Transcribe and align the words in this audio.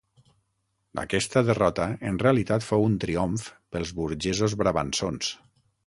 Aquesta 1.01 1.43
derrota 1.49 1.87
en 2.11 2.17
realitat 2.25 2.67
fou 2.71 2.89
un 2.89 2.97
triomf 3.05 3.47
pels 3.77 3.93
burgesos 4.01 4.61
brabançons. 4.65 5.35